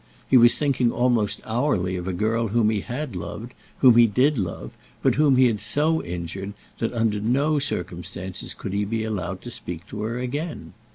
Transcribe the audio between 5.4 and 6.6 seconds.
had so injured,